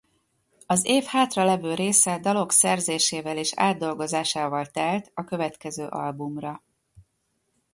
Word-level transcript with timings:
Az 0.65 0.85
év 0.85 1.03
hátralevő 1.03 1.73
része 1.73 2.19
dalok 2.19 2.51
szerzésével 2.51 3.37
és 3.37 3.51
átdolgozásával 3.55 4.65
telt 4.65 5.11
a 5.13 5.23
következő 5.23 5.85
albumra. 5.87 6.63